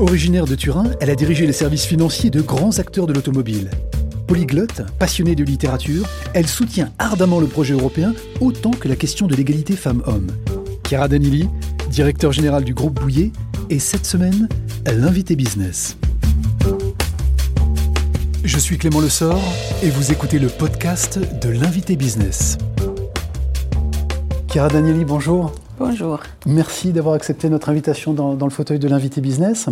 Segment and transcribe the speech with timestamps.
[0.00, 3.70] Originaire de Turin, elle a dirigé les services financiers de grands acteurs de l'automobile.
[4.26, 9.36] Polyglotte, passionnée de littérature, elle soutient ardemment le projet européen autant que la question de
[9.36, 10.28] l'égalité femmes-hommes.
[10.88, 11.50] Chiara Danili,
[11.90, 13.30] directeur général du groupe Bouillet,
[13.68, 14.48] est cette semaine
[14.86, 15.98] l'invité business.
[18.42, 19.42] Je suis Clément Lessort
[19.82, 22.56] et vous écoutez le podcast de l'invité business.
[24.48, 25.52] Chiara Danieli, bonjour.
[25.80, 26.20] Bonjour.
[26.44, 29.70] Merci d'avoir accepté notre invitation dans, le fauteuil de l'invité business.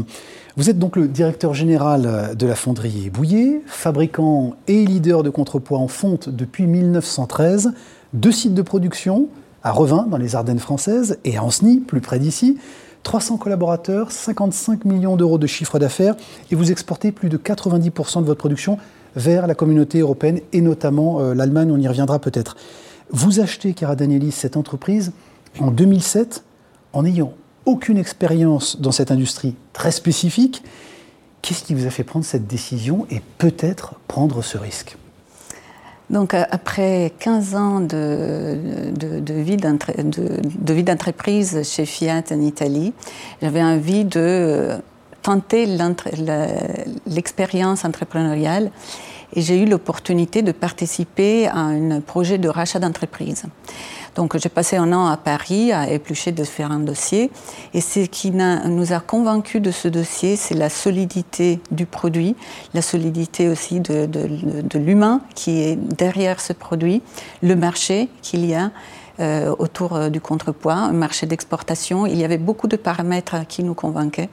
[0.56, 5.76] Vous êtes donc le directeur général de la fonderie Bouillet, fabricant et leader de contrepoids
[5.76, 7.74] en fonte depuis 1913,
[8.14, 9.28] deux sites de production,
[9.62, 12.56] à Revin, dans les Ardennes françaises, et à Ancenis, plus près d'ici.
[13.02, 16.16] 300 collaborateurs, 55 millions d'euros de chiffre d'affaires,
[16.50, 18.78] et vous exportez plus de 90% de votre production
[19.14, 22.56] vers la communauté européenne, et notamment euh, l'Allemagne, on y reviendra peut-être.
[23.10, 25.12] Vous achetez, Cara Danielis, cette entreprise
[25.60, 26.44] en 2007
[26.92, 27.32] en n'ayant
[27.66, 30.62] aucune expérience dans cette industrie très spécifique.
[31.42, 34.96] Qu'est-ce qui vous a fait prendre cette décision et peut-être prendre ce risque?
[36.10, 38.56] Donc après 15 ans de,
[38.96, 42.94] de, vie d'entreprise chez Fiat en Italie,
[43.42, 44.70] j'avais envie de
[45.22, 45.66] tenter
[47.06, 48.70] l'expérience entrepreneuriale
[49.34, 53.44] et j'ai eu l'opportunité de participer à un projet de rachat d'entreprise.
[54.18, 57.30] Donc j'ai passé un an à Paris à éplucher différents dossiers.
[57.72, 62.34] Et ce qui nous a convaincus de ce dossier, c'est la solidité du produit,
[62.74, 64.08] la solidité aussi de,
[64.76, 67.00] l'humain qui est derrière ce produit,
[67.42, 68.70] le marché qu'il y a.
[69.20, 72.06] Euh, autour euh, du contrepoids, un marché d'exportation.
[72.06, 74.28] Il y avait beaucoup de paramètres qui nous convainquaient.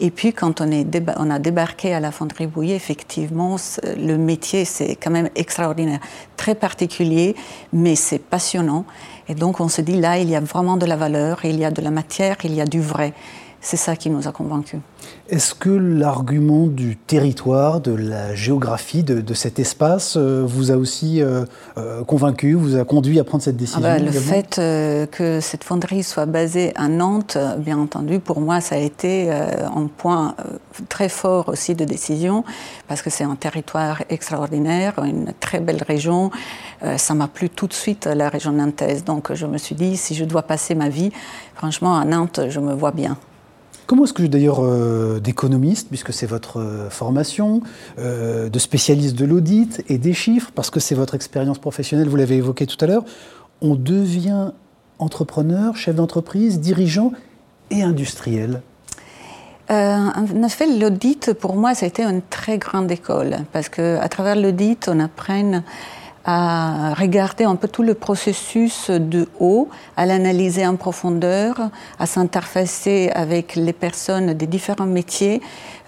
[0.00, 3.56] Et puis, quand on, a débarqué à la fonderie Bouillet, effectivement,
[3.96, 6.00] le métier, c'est quand même extraordinaire,
[6.36, 7.36] très particulier,
[7.72, 8.84] mais c'est passionnant.
[9.28, 11.64] Et donc, on se dit, là, il y a vraiment de la valeur, il y
[11.64, 13.12] a de la matière, il y a du vrai.
[13.64, 14.80] C'est ça qui nous a convaincus.
[15.30, 21.22] Est-ce que l'argument du territoire, de la géographie, de, cet espace euh, vous a aussi
[21.22, 21.46] euh,
[21.78, 24.56] euh, convaincu, vous a conduit à prendre cette décision ah bah, Le fait
[25.10, 29.86] que cette fonderie soit basée à Nantes, bien entendu, pour moi, ça a été un
[29.86, 30.34] point
[30.90, 32.44] très fort aussi de décision,
[32.86, 36.30] parce que c'est un territoire extraordinaire, une très belle région.
[36.98, 39.04] ça m'a plu tout de suite, la région nantaise.
[39.04, 41.10] Donc je me suis dit, si je dois passer ma vie,
[41.54, 43.16] franchement, à Nantes, je me vois bien.
[43.86, 47.60] Comment est-ce que d'ailleurs euh, d'économiste, puisque c'est votre euh, formation,
[47.98, 52.16] euh, de spécialiste de l'audit et des chiffres, parce que c'est votre expérience professionnelle, vous
[52.16, 53.04] l'avez évoqué tout à l'heure,
[53.60, 54.52] on devient
[54.98, 57.12] entrepreneur, chef d'entreprise, dirigeant
[57.70, 58.62] et industriel?
[59.70, 64.36] En effet, l'audit, pour moi, ça a été une très grande école, parce qu'à travers
[64.36, 65.62] l'audit, on apprend
[66.24, 73.10] à regarder un peu tout le processus de haut, à l'analyser en profondeur, à s'interfacer
[73.14, 75.40] avec les personnes des différents métiers,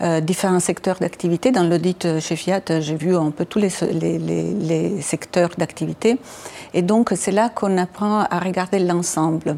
[0.03, 1.53] euh, différents secteurs d'activité.
[1.53, 6.19] Dans l'audit chez Fiat, j'ai vu un peu tous les, les, les, les secteurs d'activité.
[6.75, 9.57] Et donc, c'est là qu'on apprend à regarder l'ensemble.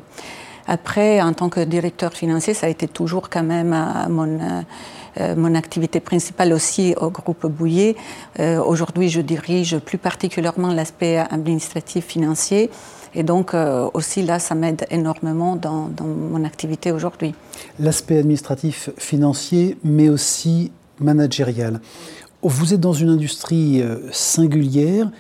[0.69, 3.75] Après, en tant que directeur financier, ça a été toujours quand même
[4.09, 4.39] mon...
[4.39, 4.63] Euh,
[5.21, 7.97] euh, mon activité principale aussi au groupe Bouillet.
[8.39, 12.71] Euh, aujourd'hui, je dirige plus particulièrement l'aspect administratif financier.
[13.15, 17.35] Et donc euh, aussi là, ça m'aide énormément dans, mon activité aujourd'hui.
[17.81, 21.81] L'aspect administratif financier, mais aussi managérial.
[22.43, 25.11] Vous êtes dans une industrie singulière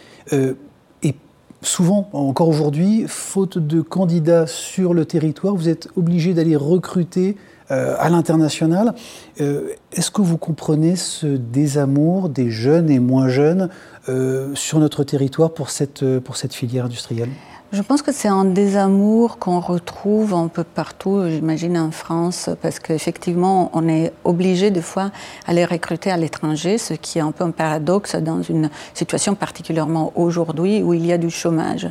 [1.63, 7.37] souvent, encore aujourd'hui, faute de candidats sur le territoire, vous êtes obligé d'aller recruter
[7.71, 8.95] euh, à l'international.
[9.41, 13.69] Euh, est-ce que vous comprenez ce désamour des jeunes et moins jeunes
[14.09, 17.31] euh, sur notre territoire pour cette, pour cette filière industrielle?
[17.71, 22.79] Je pense que c'est un désamour qu'on retrouve un peu partout, j'imagine en France, parce
[22.79, 25.11] qu'effectivement, on est obligé des fois
[25.47, 29.35] à les recruter à l'étranger, ce qui est un peu un paradoxe dans une situation
[29.35, 31.91] particulièrement aujourd'hui où il y a du chômage.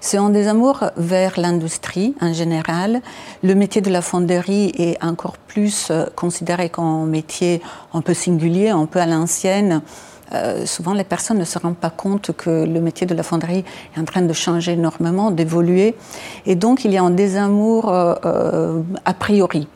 [0.00, 3.00] C'est un désamour vers l'industrie en général.
[3.42, 7.62] Le métier de la fonderie est encore plus considéré comme un métier
[7.94, 9.82] un peu singulier, un peu à l'ancienne.
[10.32, 13.64] Euh, souvent les personnes ne se rendent pas compte que le métier de la fonderie
[13.96, 15.94] est en train de changer énormément, d'évoluer.
[16.46, 19.68] Et donc il y a un désamour euh, euh, a priori.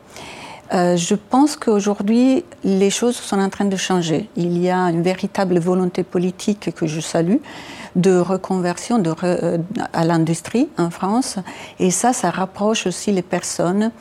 [0.71, 4.29] je pense qu'aujourd'hui, les choses sont en train de changer.
[4.37, 7.39] Il y a une véritable volonté politique que je salue
[7.97, 9.03] de reconversion
[9.91, 11.39] à l'industrie en France.
[11.79, 13.91] Et ça, ça rapproche aussi les personnes,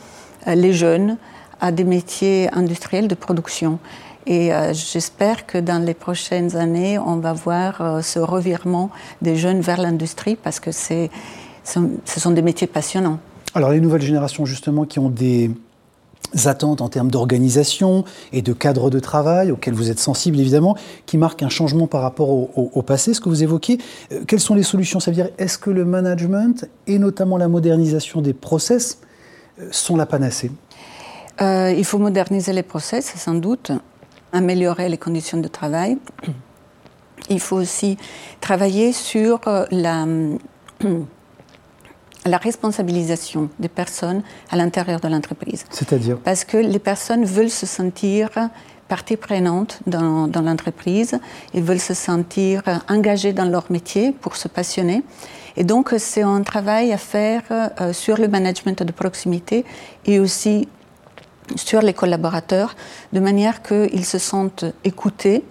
[0.47, 1.17] les jeunes,
[1.61, 3.81] à des métiers industriels de production.
[4.27, 8.91] Et euh, j'espère que dans les prochaines années, on va voir euh, ce revirement
[9.23, 11.09] des jeunes vers l'industrie parce que ce
[11.65, 13.19] sont des métiers passionnants.
[13.55, 15.51] Alors les nouvelles générations justement qui ont des
[16.45, 20.77] attentes en termes d'organisation et de cadre de travail auxquels vous êtes sensible évidemment,
[21.07, 23.79] qui marquent un changement par rapport au, passé, ce que vous évoquez.
[24.13, 25.01] Euh, quelles sont les solutions?
[25.01, 29.01] Ça veut dire, est-ce que le management et notamment la modernisation des process
[29.71, 30.53] sont la panacée?
[31.41, 33.73] Euh, Il faut moderniser les process, sans doute,
[34.33, 35.99] améliorer les conditions de travail.
[37.29, 37.97] Il faut aussi
[38.41, 39.41] travailler sur
[39.71, 40.07] la
[42.27, 45.65] la responsabilisation des personnes à l'intérieur de l'entreprise.
[45.71, 48.29] C'est-à-dire Parce que les personnes veulent se sentir
[48.89, 51.19] partie prenante dans, dans l'entreprise,
[51.55, 55.03] ils veulent se sentir engagées dans leur métier pour se passionner.
[55.57, 59.65] Et donc, c'est un travail à faire euh, sur le management de proximité
[60.07, 60.69] et aussi
[61.57, 62.75] sur les collaborateurs,
[63.13, 65.45] de manière qu'ils se sentent écoutés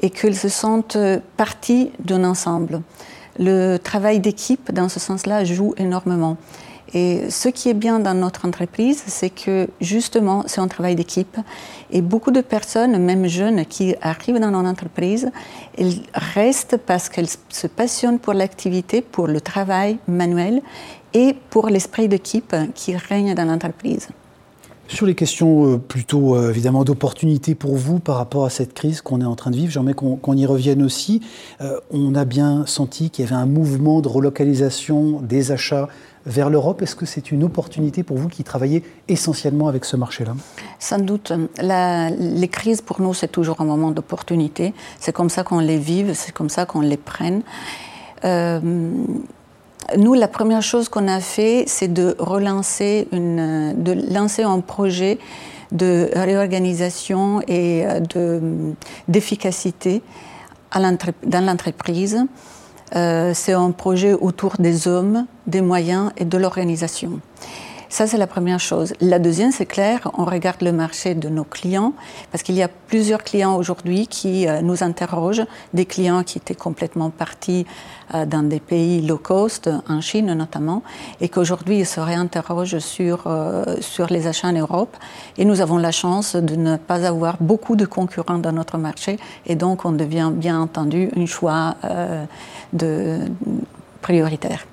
[0.00, 0.98] et qu'ils se sentent
[1.36, 2.82] partie d'un ensemble
[3.38, 6.36] le travail d'équipe, dans ce sens-là, joue énormément.
[6.94, 11.38] Et ce qui est bien dans notre entreprise, c'est que justement, c'est un travail d'équipe.
[11.90, 15.30] Et beaucoup de personnes, même jeunes, qui arrivent dans notre entreprise,
[15.78, 20.60] elles restent parce qu'elles se passionnent pour l'activité, pour le travail manuel
[21.14, 24.08] et pour l'esprit d'équipe qui règne dans l'entreprise.
[24.92, 29.00] Sur les questions euh, plutôt euh, évidemment d'opportunité pour vous par rapport à cette crise
[29.00, 31.22] qu'on est en train de vivre, j'aimerais qu'on y revienne aussi.
[31.62, 35.88] Euh, on a bien senti qu'il y avait un mouvement de relocalisation des achats
[36.26, 36.82] vers l'Europe.
[36.82, 40.34] Est-ce que c'est une opportunité pour vous qui travaillez essentiellement avec ce marché-là?
[40.78, 41.32] Sans doute.
[41.58, 44.74] les crises, pour nous, c'est toujours un moment d'opportunité.
[45.00, 47.42] C'est comme ça qu'on les vive, c'est comme ça qu'on les prenne.
[49.96, 55.18] Nous, la première chose qu'on a fait, c'est de relancer une, de lancer un projet
[55.70, 57.84] de réorganisation et
[59.08, 60.02] d'efficacité
[60.74, 62.18] dans l'entreprise.
[62.94, 67.20] Euh, c'est un projet autour des hommes, des moyens et de l'organisation.
[67.92, 68.94] Ça, c'est la première chose.
[69.02, 71.92] La deuxième, c'est clair, on regarde le marché de nos clients,
[72.30, 75.44] parce qu'il y a plusieurs clients aujourd'hui qui euh, nous interrogent,
[75.74, 77.66] des clients qui étaient complètement partis
[78.14, 80.82] euh, dans des pays low cost, en Chine notamment,
[81.20, 84.96] et qu'aujourd'hui ils se réinterrogent sur, euh, sur les achats en Europe.
[85.36, 89.18] Et nous avons la chance de ne pas avoir beaucoup de concurrents dans notre marché,
[89.44, 91.76] et donc on devient bien entendu un choix
[92.72, 93.18] de,
[94.00, 94.64] prioritaire.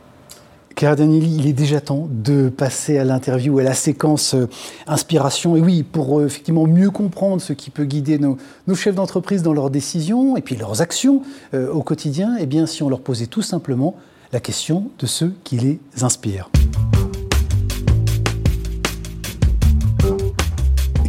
[0.75, 4.47] Clara Danieli, il est déjà temps de passer à l'interview, à la séquence euh,
[4.87, 5.57] inspiration.
[5.57, 8.37] Et oui, pour euh, effectivement mieux comprendre ce qui peut guider nos,
[8.75, 11.21] chefs d'entreprise dans leurs décisions et puis leurs actions
[11.53, 13.95] euh, au quotidien, eh bien, si on leur posait tout simplement
[14.31, 16.49] la question de ceux qui les inspirent.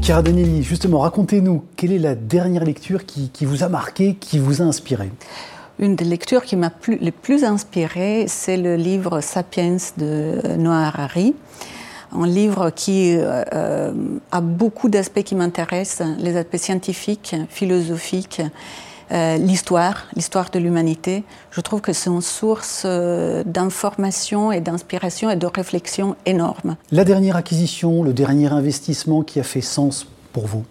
[0.00, 4.62] Chiara Danieli, justement, racontez-nous, quelle est la dernière lecture qui vous a marqué, qui vous
[4.62, 5.10] a inspiré?
[5.81, 10.87] Une des lectures qui m'a plus, le plus inspirée, c'est le livre Sapiens de Noah
[10.87, 11.35] Harari.
[12.12, 13.93] Un livre qui euh, euh,
[14.31, 18.43] a beaucoup d'aspects qui m'intéressent, les aspects scientifiques, philosophiques,
[19.12, 21.25] euh, l'histoire, l'histoire de l'humanité.
[21.50, 26.77] Je trouve que c'est une source d'information et d'inspiration et de réflexion énorme.
[26.91, 30.65] La dernière acquisition, le dernier investissement qui a fait sens pour vous?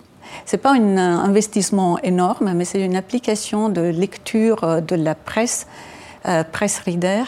[0.46, 5.16] Ce n'est pas un investissement énorme, mais c'est une application de lecture euh, de la
[5.16, 5.68] presse,
[6.28, 7.24] euh, presse reader,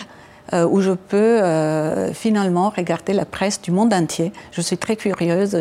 [0.54, 1.42] euh, où je peux
[2.14, 4.34] finalement regarder la presse du monde entier.
[4.52, 5.56] Je suis très curieuse,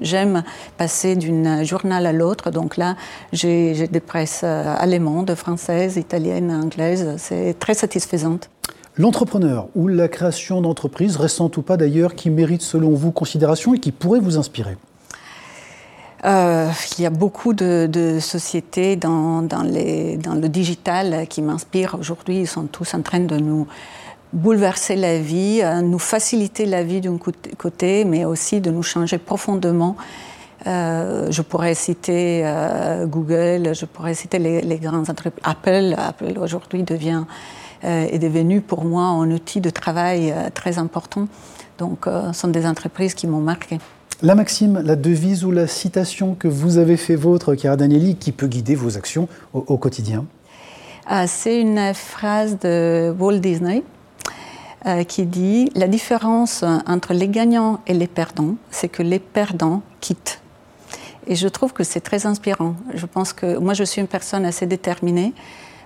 [0.00, 0.42] j'aime
[0.78, 2.50] passer d'une journal à l'autre.
[2.50, 2.96] Donc là,
[3.32, 7.16] j'ai des presses allemandes, françaises, italiennes, anglaises.
[7.18, 8.38] C'est très satisfaisant.
[8.96, 13.80] L'entrepreneur ou la création d'entreprise, récente ou pas d'ailleurs, qui mérite selon vous considération et
[13.80, 14.78] qui pourrait vous inspirer?
[16.24, 22.40] Euh, il y a beaucoup de, sociétés dans, le digital qui m'inspirent aujourd'hui.
[22.40, 23.66] Ils sont tous en train de nous
[24.32, 27.18] bouleverser la vie, euh, nous faciliter la vie d'un
[27.58, 29.96] côté, mais aussi de nous changer profondément.
[30.66, 32.42] Euh, je pourrais citer
[33.04, 35.44] Google, je pourrais citer les, les grandes entreprises.
[35.44, 36.84] Apple, Apple aujourd'hui
[37.82, 41.28] est devenu pour moi un outil de travail très important.
[41.78, 43.78] Donc, ce sont des entreprises qui m'ont marqué.
[44.22, 48.32] La maxime, la devise ou la citation que vous avez fait vôtre, Chiara Danieli, qui
[48.32, 50.24] peut guider vos actions au, quotidien
[51.06, 53.82] ah, C'est une phrase de Walt Disney
[54.86, 59.82] euh, qui dit La différence entre les gagnants et les perdants, c'est que les perdants
[60.00, 60.40] quittent.
[61.26, 62.74] Et je trouve que c'est très inspirant.
[62.94, 65.34] Je pense que moi, je suis une personne assez déterminée.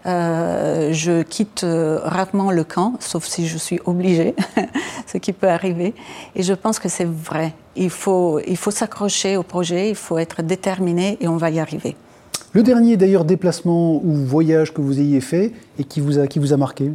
[0.06, 4.34] Euh, je quitte euh, rarement le camp, sauf si je suis obligée,
[5.06, 5.94] ce qui peut arriver.
[6.34, 7.52] Et je pense que c'est vrai.
[7.76, 11.60] Il faut, il faut s'accrocher au projet, il faut être déterminé et on va y
[11.60, 11.96] arriver.
[12.52, 16.38] Le dernier d'ailleurs déplacement ou voyage que vous ayez fait et qui vous a, qui
[16.38, 16.90] vous a marqué?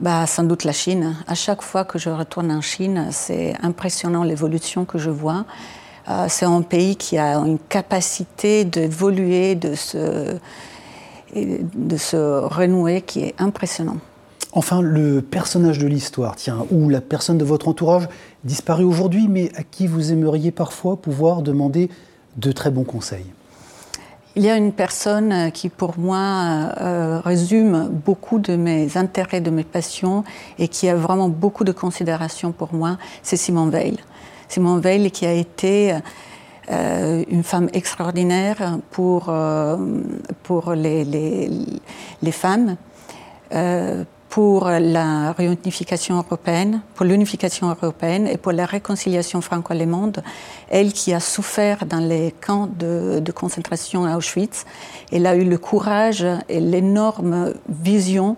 [0.00, 1.16] Bah, Sans doute la Chine.
[1.28, 5.44] À chaque fois que je retourne en Chine, c'est impressionnant l'évolution que je vois.
[6.28, 10.36] c'est un pays qui a une capacité d'évoluer, de se,
[11.74, 13.98] de se renouer qui est impressionnant.
[14.52, 18.08] Enfin, le personnage de l'histoire, tiens, ou la personne de votre entourage
[18.44, 21.90] disparu aujourd'hui, mais à qui vous aimeriez parfois pouvoir demander
[22.36, 23.26] de très bons conseils
[24.36, 29.50] il y a une personne qui, pour moi, euh, résume beaucoup de mes intérêts, de
[29.50, 30.24] mes passions
[30.58, 33.96] et qui a vraiment beaucoup de considération pour moi, c'est Simone Veil.
[34.48, 35.94] Simone Veil qui a été
[36.70, 39.76] euh, une femme extraordinaire pour, euh,
[40.42, 42.76] pour les, les, femmes,
[44.28, 50.22] pour la réunification européenne, pour l'unification européenne et pour la réconciliation franco-allemande.
[50.68, 54.64] Elle qui a souffert dans les camps de, concentration à Auschwitz,
[55.12, 58.36] elle a eu le courage et l'énorme vision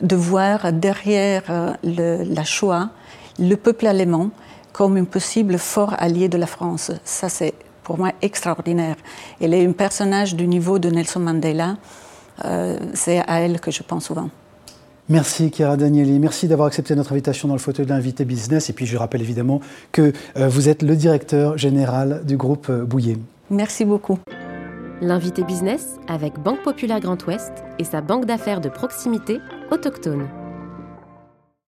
[0.00, 2.90] de voir derrière la Shoah
[3.38, 4.30] le peuple allemand
[4.72, 6.92] comme un possible fort allié de la France.
[7.04, 7.54] Ça, c'est
[7.86, 8.96] pour moi extraordinaire.
[9.40, 11.76] Elle est un personnage du niveau de Nelson Mandela.
[12.44, 14.28] Euh, c'est à elle que je pense souvent.
[15.08, 18.68] Merci Chiara Danieli, merci d'avoir accepté notre invitation dans le fauteuil de l'invité business.
[18.70, 19.60] Et puis je rappelle évidemment
[19.92, 23.18] que euh, vous êtes le directeur général du groupe euh, Bouillet.
[23.50, 24.18] Merci beaucoup.
[25.00, 29.38] L'invité business avec Banque Populaire Grand Ouest et sa banque d'affaires de proximité
[29.70, 30.26] autochtone.